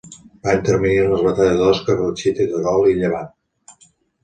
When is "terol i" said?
2.55-2.99